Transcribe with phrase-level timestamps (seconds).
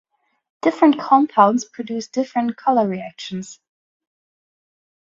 [0.63, 3.59] Different compounds produce different color reactions.